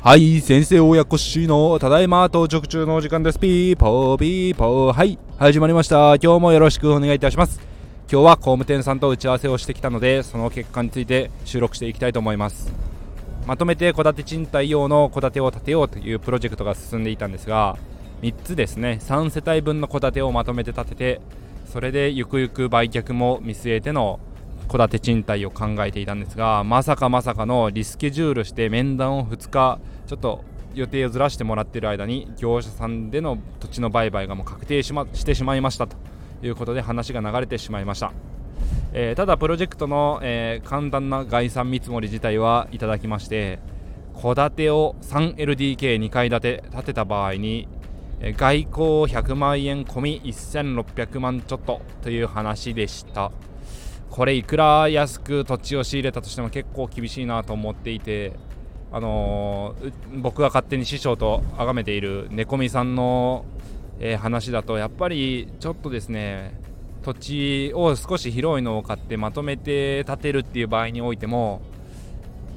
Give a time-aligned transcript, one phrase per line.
[0.00, 3.38] はい先生親子しのただいま到着中のお時間です。
[3.40, 4.92] ピーポーピーポー。
[4.92, 6.14] はい始まりました。
[6.22, 7.60] 今日もよろしくお願いいたします。
[8.08, 12.72] 今日は工務店さんと打ち合わせをしてきたのでその結果について収録していきたいと思います。
[13.48, 17.76] まとめて戸建て賃貸用の戸建てを建てようというプロジェクトが進んでいたんですが
[18.22, 19.00] 3つですね。
[19.02, 21.20] 3世帯分の戸建てをまとめて建てて
[21.72, 24.20] それでゆくゆく売却も見据えての
[24.70, 35.96] 戸建て賃貸を考えていたんですがまさかまさかのリスケジュールして面談を2日ちょっと予定をずらしてもらっている間に業者さんでの土地の売買がもう確定し,、ま、してしまいましたと
[36.42, 38.12] いうことで話が流れてしまいました、
[38.92, 43.58] えー、ただプロジェクトの、えー、簡単な概算見積もり自体はいただきまして
[44.22, 47.66] 戸建てを 3LDK2 階建て建てた場合に
[48.20, 53.32] 外交100万円込み1600万ちょっとという話でした。
[54.10, 58.32] これいくら安く土地を仕入れたとしても結構厳しいなと思っていて、
[58.92, 63.44] あのー、僕が勝手に師匠と崇めている猫みさんの、
[64.00, 66.60] えー、話だとやっぱりちょっとですね
[67.02, 71.62] 土地を少し広いのを買ってまとめて建てるっていう場合においても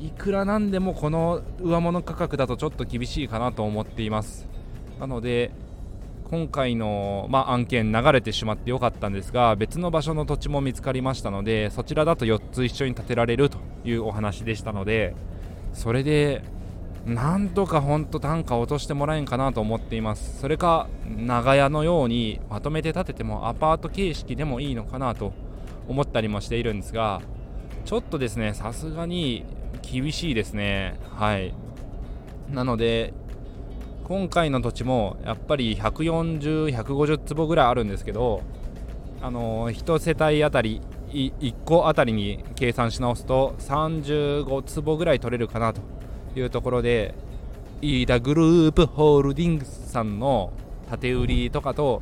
[0.01, 4.47] いくらなんでもこの上物価格だとちょっと厳しいかなと思っています。
[4.99, 5.51] なので
[6.33, 15.13] 今回の、まあ、案件流れてしまってよかったんですが別の場所の土地も見つかりましたのでそちらだと4つ一緒に建てられるというお話でしたので
[15.73, 16.43] それで
[17.05, 20.39] なんとか本当単価落としてもらえんかなと思っています。
[20.39, 25.33] それか長屋のようにまとめて建ててもアパート形式でもいいのかなと
[25.87, 27.21] 思ったりもしているんですが
[27.85, 29.45] ちょっとですねさすがに
[29.83, 30.97] 厳しいですね。
[31.11, 31.53] はい。
[32.49, 33.13] なので
[34.03, 38.41] 今回の土地もやっぱり140、150坪ぐらいあるんですけど、
[39.21, 40.81] あの、1世帯あたり
[41.13, 45.81] 1個あたりに計算し直すと35坪ぐらい取れるかなと
[46.35, 47.13] いうところで
[47.81, 50.51] 飯田グループホールディングスさんの
[50.89, 52.01] 建て売りとかと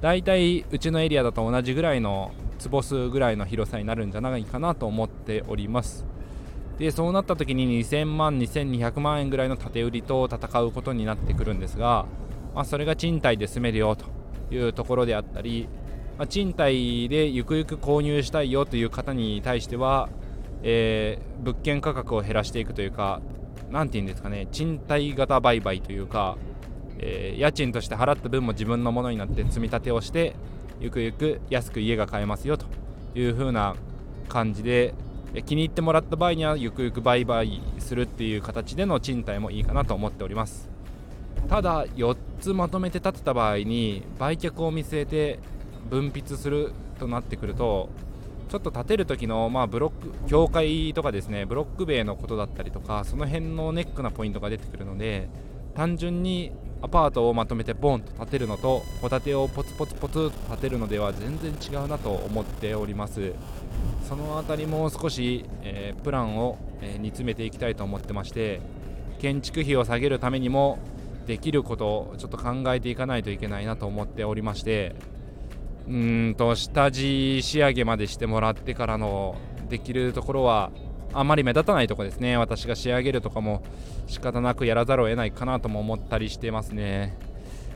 [0.00, 6.11] 大体うちのエリアだと同じぐらいの坪数ぐらいの広さになるんじゃないかなと思っております。
[6.78, 12.06] でそうなった時に2000万2200万円ぐらいの建売りと戦うことになってくるんですが、
[12.54, 14.06] まあ、それが賃貸で住めるよと
[14.54, 15.68] いうところであったり、
[16.18, 20.08] まあ、賃貸でゆくゆく購入したいよという方に対しては、
[20.62, 23.20] えー、物件価格を減らしていくというか
[23.70, 26.36] 何て言うんですかね賃貸型売買というか、
[26.98, 30.36] えー、家賃として払った分も自分のものになって積み立てをして
[30.80, 32.66] ゆくゆく安く家が買えますよと
[33.14, 33.76] いう風な
[34.28, 34.94] 感じで
[35.40, 40.68] 気に入ってもらった場合にはゆくゆく売買するっていう形での賃貸もいいかなと思っております。
[41.48, 45.38] ただ4つまとめて建てた場合に売却を見据えて
[45.90, 47.88] 分泌するとなってくると
[48.48, 55.28] ちょっと建てる時の、まあ、ブロック境界とかですねブロック塀のことだったりとかその辺のネックなポイントが出てくるので
[55.74, 56.52] 単純に
[56.82, 63.34] アパートをまとめてボンと建てるのと戸建てをポツポツポツと建てるのでは全然違うなと思っております。
[64.08, 68.60] その辺りも少し、えー、プランを、えー、煮詰めていきたいと思ってまして
[69.20, 70.78] 建築費を下げるためにも
[71.26, 74.94] できることをちょっと考えていかないといけないなと思っておりまして
[75.88, 79.36] うんと下地仕上げまでしてもらってからの
[79.68, 80.70] できるところは
[81.12, 82.36] あまり目立たないとこですね。
[82.36, 83.62] 私が仕上げるとかも
[84.06, 87.16] 仕方なくやらざるを得ないかなとも思ったりしてますね。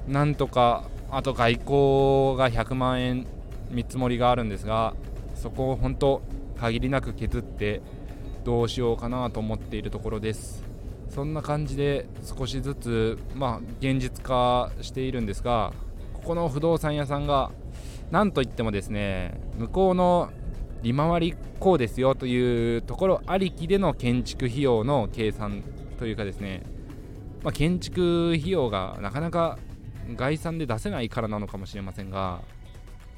[0.09, 3.27] なんとかあと外交が100万円
[3.71, 4.95] 見積もりがあるんですが
[5.35, 6.23] そこを本当
[6.59, 7.83] 限りなく削って
[8.45, 10.65] どうしようかなと思っているところです。
[11.11, 15.73] そんな感じで少しずつまあ現実化しているんですが
[16.15, 17.51] ここの不動産屋さんが
[18.11, 20.31] なんといってもですね向こうの
[20.83, 25.63] 利回りこうですよというところありきでの建築費用の計算
[25.99, 26.63] というかですね、
[27.43, 29.59] まあ、建築費用がなかなか
[30.15, 32.41] 概算で出せないからなのかもしれませんが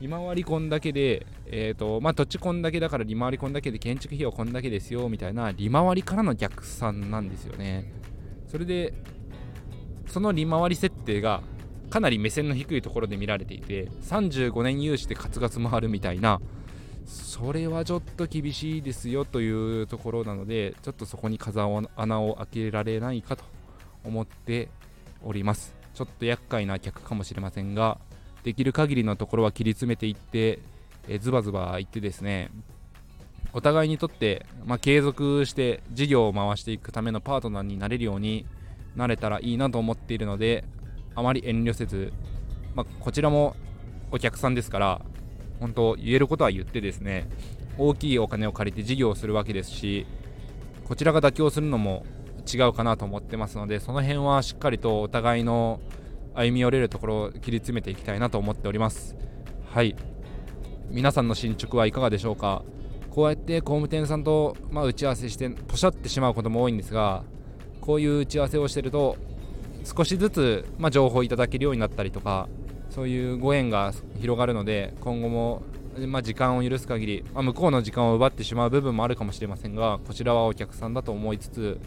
[0.01, 7.93] 利回りこんだけで、えーとまあ、土地こんだけだから利回りこんだけで建築費用こんだけですよみたいな利回りからの逆算なんですよね。
[8.47, 8.95] それで
[10.07, 11.43] その利回り設定が
[11.91, 16.41] かなり目線の低いところで見られていて35年融資でカツカツ回るみたいな
[17.09, 21.61] それはちょっと厳しいですよというところなのでちょっとそこに風
[21.97, 23.45] 穴を開けられないかと
[24.05, 24.69] 思って
[25.25, 25.75] おります。
[25.95, 27.99] ちょっと厄介な客かもしれませんが
[28.45, 30.61] できる限りのところは切り詰めていって
[31.09, 32.51] えズバズバいってですね
[33.53, 38.47] お互いにとって、まあ、継続して事業を回していくためのパートナーになれるように
[38.95, 40.65] なれたらいいなと思っているので
[41.15, 42.13] あまり遠慮せず、
[42.75, 43.57] まあ、こちらも
[44.13, 45.01] お客さんですから
[45.61, 47.29] 本当言えることは言ってですね
[47.79, 50.07] 大きいお金を借りて事業をするわけですし
[50.85, 52.05] こちらが妥協するのも
[52.53, 55.81] 違うかなと思ってますのでその辺はしっかりとお互いの
[56.35, 59.17] 歩み寄れるところを切り詰めていきたいなと思っております。
[59.67, 59.97] はい。
[60.89, 62.63] 皆さんの進捗はいかがでしょうか？
[63.11, 67.25] こうやって工務店さんと、まあ、打ち合わせしてポシャってしまうことも多いんですが
[67.81, 69.17] こういう打ち合わせをしてると
[69.85, 72.49] 少しずつ、まあ、情報をいただけるようになったりとか
[72.99, 75.63] そういうご縁が広がるので今後も、
[76.09, 81.81] まあ、時間を許す限り、まあ、向こうの時間を奪ってしまう部分もあるかもしれませんがこちらはお客さんだと思いつつ、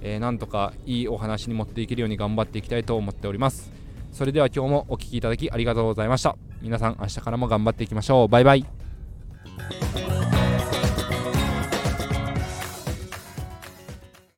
[0.00, 3.72] えー、なんとかいいお話に持っていけるように頑張っていきたいと思っております。
[4.12, 6.36] それでは今日もお聴きいただきありがとうございました。
[6.62, 8.28] 皆さん明日からも頑張っていきましょう。
[8.28, 8.64] バイバイ。